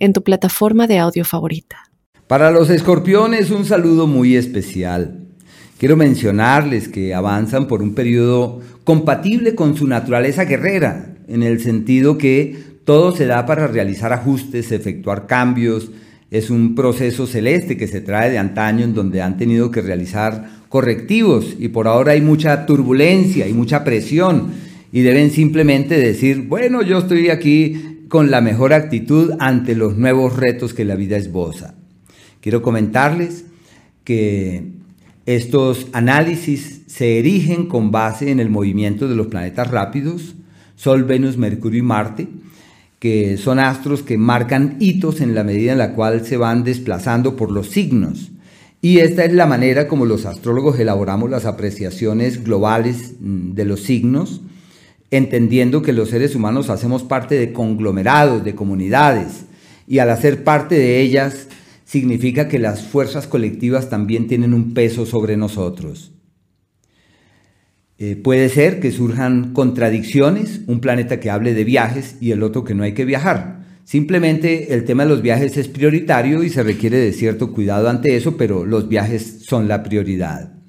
[0.00, 1.76] en tu plataforma de audio favorita.
[2.26, 5.26] Para los escorpiones un saludo muy especial.
[5.78, 12.18] Quiero mencionarles que avanzan por un periodo compatible con su naturaleza guerrera, en el sentido
[12.18, 15.90] que todo se da para realizar ajustes, efectuar cambios.
[16.30, 20.48] Es un proceso celeste que se trae de antaño en donde han tenido que realizar
[20.68, 24.52] correctivos y por ahora hay mucha turbulencia y mucha presión
[24.92, 30.36] y deben simplemente decir, bueno, yo estoy aquí con la mejor actitud ante los nuevos
[30.36, 31.74] retos que la vida esboza.
[32.40, 33.44] Quiero comentarles
[34.02, 34.64] que
[35.26, 40.34] estos análisis se erigen con base en el movimiento de los planetas rápidos,
[40.74, 42.28] Sol, Venus, Mercurio y Marte,
[42.98, 47.36] que son astros que marcan hitos en la medida en la cual se van desplazando
[47.36, 48.32] por los signos.
[48.82, 53.82] Y esta es la manera como los astrólogos elaboramos las apreciaciones globales mm, de los
[53.82, 54.40] signos
[55.10, 59.46] entendiendo que los seres humanos hacemos parte de conglomerados, de comunidades,
[59.86, 61.48] y al hacer parte de ellas
[61.84, 66.12] significa que las fuerzas colectivas también tienen un peso sobre nosotros.
[67.98, 72.64] Eh, puede ser que surjan contradicciones, un planeta que hable de viajes y el otro
[72.64, 73.60] que no hay que viajar.
[73.84, 78.16] Simplemente el tema de los viajes es prioritario y se requiere de cierto cuidado ante
[78.16, 80.59] eso, pero los viajes son la prioridad.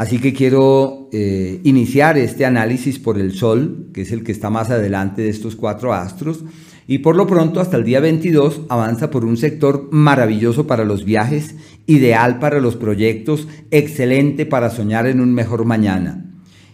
[0.00, 4.48] Así que quiero eh, iniciar este análisis por el Sol, que es el que está
[4.48, 6.42] más adelante de estos cuatro astros,
[6.88, 11.04] y por lo pronto hasta el día 22 avanza por un sector maravilloso para los
[11.04, 16.24] viajes, ideal para los proyectos, excelente para soñar en un mejor mañana.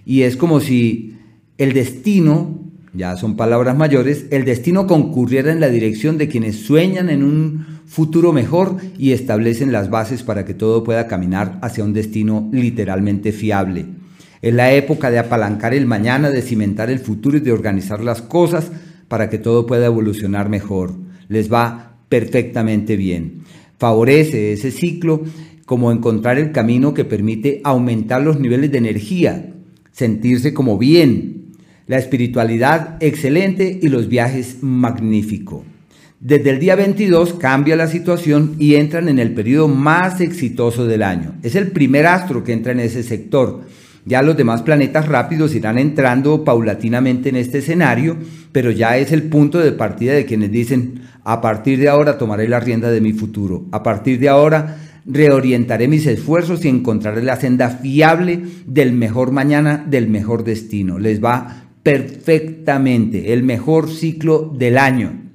[0.04, 1.16] Y es como si
[1.58, 2.60] el destino,
[2.94, 7.75] ya son palabras mayores, el destino concurriera en la dirección de quienes sueñan en un
[7.86, 13.32] futuro mejor y establecen las bases para que todo pueda caminar hacia un destino literalmente
[13.32, 13.86] fiable.
[14.42, 18.22] Es la época de apalancar el mañana, de cimentar el futuro y de organizar las
[18.22, 18.70] cosas
[19.08, 20.94] para que todo pueda evolucionar mejor.
[21.28, 23.42] Les va perfectamente bien.
[23.78, 25.22] Favorece ese ciclo
[25.64, 29.52] como encontrar el camino que permite aumentar los niveles de energía,
[29.90, 31.52] sentirse como bien,
[31.86, 35.64] la espiritualidad excelente y los viajes magnífico.
[36.20, 41.02] Desde el día 22 cambia la situación y entran en el periodo más exitoso del
[41.02, 41.34] año.
[41.42, 43.60] Es el primer astro que entra en ese sector.
[44.06, 48.16] Ya los demás planetas rápidos irán entrando paulatinamente en este escenario,
[48.50, 52.48] pero ya es el punto de partida de quienes dicen, a partir de ahora tomaré
[52.48, 57.36] la rienda de mi futuro, a partir de ahora reorientaré mis esfuerzos y encontraré la
[57.36, 60.98] senda fiable del mejor mañana, del mejor destino.
[60.98, 65.25] Les va perfectamente, el mejor ciclo del año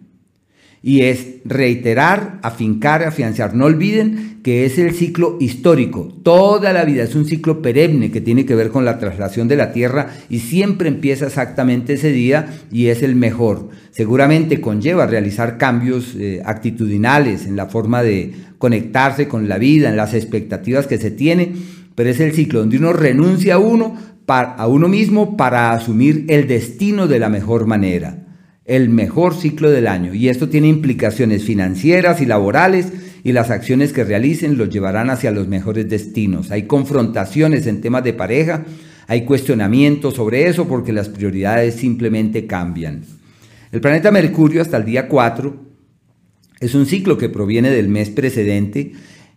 [0.83, 3.53] y es reiterar, afincar, afianzar.
[3.53, 6.11] No olviden que es el ciclo histórico.
[6.23, 9.57] Toda la vida es un ciclo perenne que tiene que ver con la traslación de
[9.57, 13.69] la Tierra y siempre empieza exactamente ese día y es el mejor.
[13.91, 19.97] Seguramente conlleva realizar cambios eh, actitudinales en la forma de conectarse con la vida, en
[19.97, 21.53] las expectativas que se tiene,
[21.93, 23.97] pero es el ciclo donde uno renuncia a uno,
[24.27, 28.30] a uno mismo para asumir el destino de la mejor manera
[28.65, 33.93] el mejor ciclo del año y esto tiene implicaciones financieras y laborales y las acciones
[33.93, 36.51] que realicen los llevarán hacia los mejores destinos.
[36.51, 38.65] Hay confrontaciones en temas de pareja,
[39.07, 43.03] hay cuestionamientos sobre eso porque las prioridades simplemente cambian.
[43.71, 45.55] El planeta Mercurio hasta el día 4
[46.59, 48.93] es un ciclo que proviene del mes precedente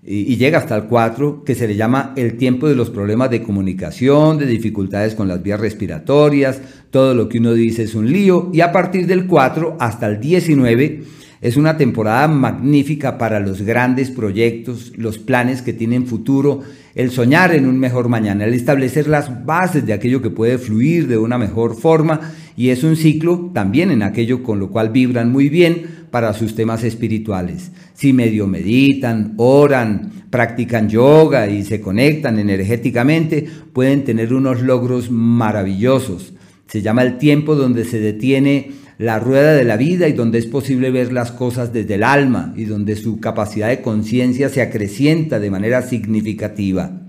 [0.07, 3.43] y, llega hasta el 4, que se le llama el tiempo de los problemas de
[3.43, 6.61] comunicación, de dificultades con las vías respiratorias,
[6.91, 10.21] todo lo que uno dice es un lío, y a partir del 4 hasta el
[10.21, 11.05] 19
[11.41, 16.61] es una temporada magnífica para los grandes proyectos, los planes que tienen futuro,
[16.95, 21.07] el soñar en un mejor mañana, el establecer las bases de aquello que puede fluir
[21.07, 25.33] de una mejor forma y es un ciclo también en aquello con lo cual vibran
[25.33, 27.73] muy bien para sus temas espirituales.
[27.93, 36.33] Si medio meditan, oran, practican yoga y se conectan energéticamente, pueden tener unos logros maravillosos.
[36.69, 40.47] Se llama el tiempo donde se detiene la rueda de la vida y donde es
[40.47, 45.41] posible ver las cosas desde el alma y donde su capacidad de conciencia se acrecienta
[45.41, 47.04] de manera significativa.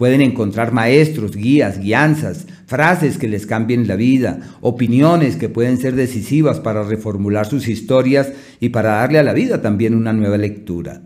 [0.00, 5.94] Pueden encontrar maestros, guías, guianzas, frases que les cambien la vida, opiniones que pueden ser
[5.94, 11.02] decisivas para reformular sus historias y para darle a la vida también una nueva lectura.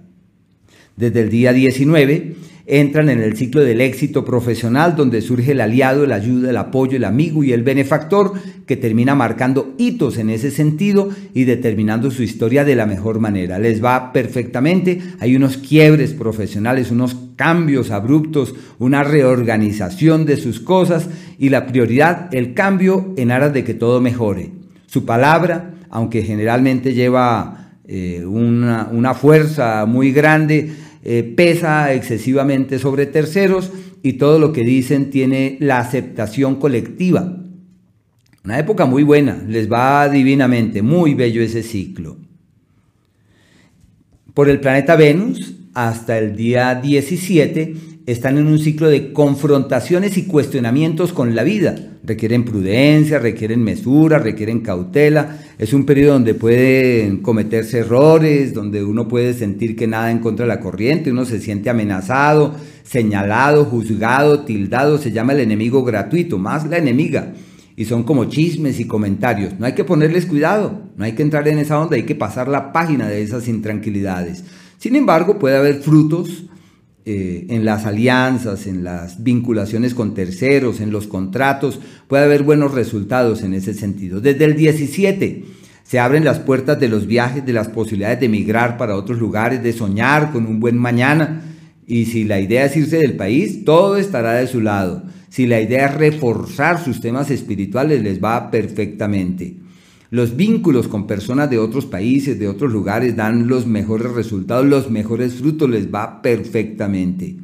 [0.94, 6.06] Desde el día 19 entran en el ciclo del éxito profesional donde surge el aliado,
[6.06, 8.32] la ayuda, el apoyo, el amigo y el benefactor
[8.66, 13.58] que termina marcando hitos en ese sentido y determinando su historia de la mejor manera.
[13.58, 21.08] Les va perfectamente, hay unos quiebres profesionales, unos cambios abruptos, una reorganización de sus cosas
[21.38, 24.52] y la prioridad, el cambio en aras de que todo mejore.
[24.86, 30.72] Su palabra, aunque generalmente lleva eh, una, una fuerza muy grande,
[31.04, 33.70] eh, pesa excesivamente sobre terceros
[34.02, 37.40] y todo lo que dicen tiene la aceptación colectiva.
[38.44, 42.16] Una época muy buena, les va divinamente, muy bello ese ciclo.
[44.32, 47.74] Por el planeta Venus, hasta el día 17,
[48.06, 51.74] están en un ciclo de confrontaciones y cuestionamientos con la vida.
[52.02, 55.38] Requieren prudencia, requieren mesura, requieren cautela.
[55.58, 60.44] Es un periodo donde pueden cometerse errores, donde uno puede sentir que nada en contra
[60.44, 64.98] de la corriente, uno se siente amenazado, señalado, juzgado, tildado.
[64.98, 67.32] Se llama el enemigo gratuito, más la enemiga.
[67.74, 69.58] Y son como chismes y comentarios.
[69.58, 72.48] No hay que ponerles cuidado, no hay que entrar en esa onda, hay que pasar
[72.48, 74.44] la página de esas intranquilidades.
[74.76, 76.44] Sin embargo, puede haber frutos
[77.06, 81.78] eh, en las alianzas, en las vinculaciones con terceros, en los contratos,
[82.08, 84.22] puede haber buenos resultados en ese sentido.
[84.22, 85.44] Desde el 17
[85.82, 89.62] se abren las puertas de los viajes, de las posibilidades de emigrar para otros lugares,
[89.62, 91.42] de soñar con un buen mañana.
[91.86, 95.02] Y si la idea es irse del país, todo estará de su lado.
[95.28, 99.56] Si la idea es reforzar sus temas espirituales, les va perfectamente.
[100.14, 104.88] Los vínculos con personas de otros países, de otros lugares, dan los mejores resultados, los
[104.88, 107.34] mejores frutos, les va perfectamente.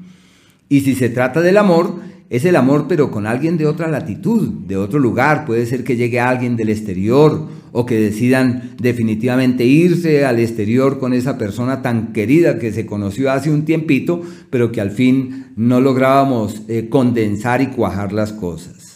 [0.69, 1.97] Y si se trata del amor,
[2.29, 5.47] es el amor pero con alguien de otra latitud, de otro lugar.
[5.47, 11.13] Puede ser que llegue alguien del exterior o que decidan definitivamente irse al exterior con
[11.13, 15.81] esa persona tan querida que se conoció hace un tiempito, pero que al fin no
[15.81, 18.90] lográbamos eh, condensar y cuajar las cosas.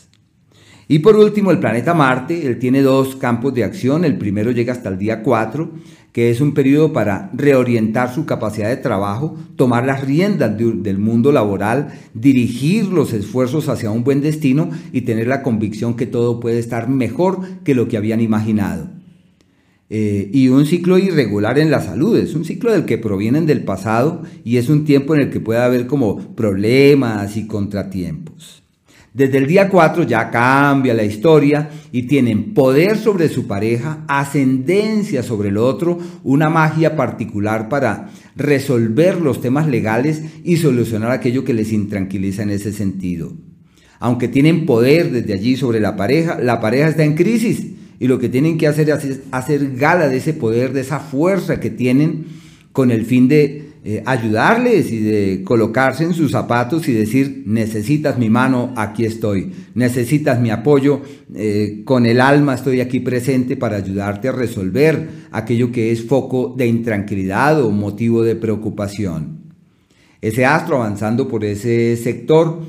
[0.86, 4.04] Y por último, el planeta Marte, él tiene dos campos de acción.
[4.04, 5.70] El primero llega hasta el día 4,
[6.12, 11.32] que es un periodo para reorientar su capacidad de trabajo, tomar las riendas del mundo
[11.32, 16.58] laboral, dirigir los esfuerzos hacia un buen destino y tener la convicción que todo puede
[16.58, 18.88] estar mejor que lo que habían imaginado.
[19.90, 23.64] Eh, y un ciclo irregular en la salud, es un ciclo del que provienen del
[23.64, 28.63] pasado y es un tiempo en el que puede haber como problemas y contratiempos.
[29.14, 35.22] Desde el día 4 ya cambia la historia y tienen poder sobre su pareja, ascendencia
[35.22, 41.54] sobre el otro, una magia particular para resolver los temas legales y solucionar aquello que
[41.54, 43.34] les intranquiliza en ese sentido.
[44.00, 47.68] Aunque tienen poder desde allí sobre la pareja, la pareja está en crisis
[48.00, 51.60] y lo que tienen que hacer es hacer gala de ese poder, de esa fuerza
[51.60, 52.26] que tienen
[52.72, 58.16] con el fin de eh, ayudarles y de colocarse en sus zapatos y decir, necesitas
[58.16, 61.02] mi mano, aquí estoy, necesitas mi apoyo,
[61.34, 66.54] eh, con el alma estoy aquí presente para ayudarte a resolver aquello que es foco
[66.56, 69.52] de intranquilidad o motivo de preocupación.
[70.22, 72.62] Ese astro avanzando por ese sector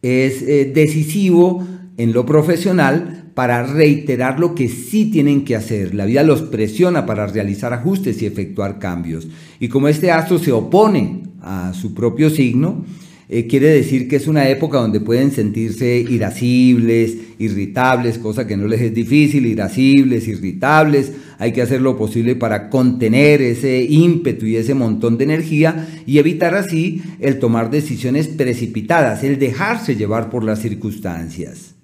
[0.00, 1.62] es eh, decisivo
[1.98, 5.94] en lo profesional para reiterar lo que sí tienen que hacer.
[5.94, 9.28] La vida los presiona para realizar ajustes y efectuar cambios.
[9.60, 12.86] Y como este astro se opone a su propio signo,
[13.28, 18.66] eh, quiere decir que es una época donde pueden sentirse irascibles, irritables, cosa que no
[18.66, 21.12] les es difícil, irascibles, irritables.
[21.38, 26.16] Hay que hacer lo posible para contener ese ímpetu y ese montón de energía y
[26.16, 31.75] evitar así el tomar decisiones precipitadas, el dejarse llevar por las circunstancias.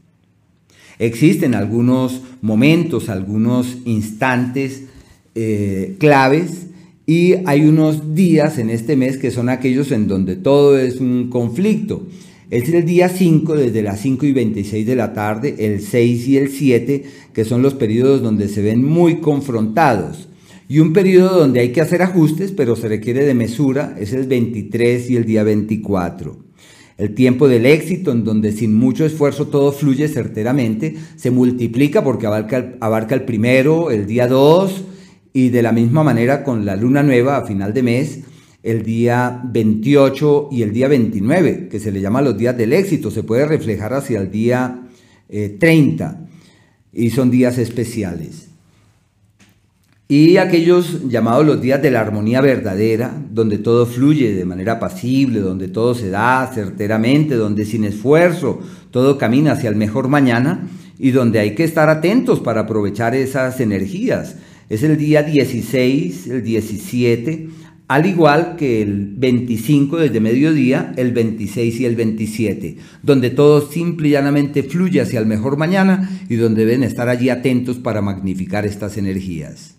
[1.02, 4.84] Existen algunos momentos, algunos instantes
[5.34, 6.68] eh, claves
[7.06, 11.28] y hay unos días en este mes que son aquellos en donde todo es un
[11.28, 12.06] conflicto.
[12.50, 16.36] Es el día 5, desde las 5 y 26 de la tarde, el 6 y
[16.36, 20.28] el 7, que son los periodos donde se ven muy confrontados.
[20.68, 24.28] Y un periodo donde hay que hacer ajustes, pero se requiere de mesura, es el
[24.28, 26.51] 23 y el día 24.
[26.98, 32.26] El tiempo del éxito, en donde sin mucho esfuerzo todo fluye certeramente, se multiplica porque
[32.26, 34.84] abarca, el primero, el día 2,
[35.32, 38.20] y de la misma manera con la luna nueva a final de mes,
[38.62, 43.10] el día 28 y el día 29, que se le llama los días del éxito,
[43.10, 44.86] se puede reflejar hacia el día
[45.28, 46.28] 30 eh,
[46.92, 48.51] y son días especiales.
[50.14, 55.40] Y aquellos llamados los días de la armonía verdadera, donde todo fluye de manera pasible,
[55.40, 61.12] donde todo se da certeramente, donde sin esfuerzo todo camina hacia el mejor mañana y
[61.12, 64.36] donde hay que estar atentos para aprovechar esas energías.
[64.68, 67.48] Es el día 16, el 17,
[67.88, 74.08] al igual que el 25 desde mediodía, el 26 y el 27, donde todo simple
[74.08, 78.66] y llanamente fluye hacia el mejor mañana y donde deben estar allí atentos para magnificar
[78.66, 79.78] estas energías.